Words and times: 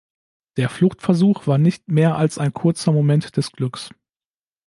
Der 0.57 0.67
Fluchtversuch 0.67 1.45
war 1.45 1.59
nicht 1.59 1.87
mehr 1.89 2.15
als 2.15 2.39
ein 2.39 2.53
kurzer 2.53 2.91
Moment 2.91 3.37
des 3.37 3.51
Glücks. 3.51 3.91